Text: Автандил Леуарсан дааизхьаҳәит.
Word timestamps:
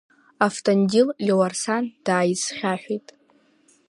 Автандил 0.45 1.07
Леуарсан 1.25 1.85
дааизхьаҳәит. 2.05 3.07